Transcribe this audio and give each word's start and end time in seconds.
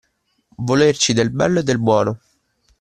Volerci 0.57 1.13
del 1.13 1.29
bello 1.31 1.59
e 1.59 1.63
del 1.63 1.77
buono. 1.77 2.19